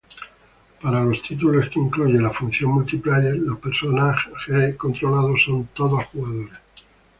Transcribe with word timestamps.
Para 0.81 1.03
los 1.03 1.21
títulos 1.21 1.69
que 1.69 1.79
incluye 1.79 2.19
la 2.19 2.31
función 2.31 2.71
multiplayer, 2.71 3.35
los 3.35 3.59
personajes 3.59 4.75
controlados 4.75 5.43
son 5.43 5.69
todos 5.75 6.05
jugadores. 6.05 6.57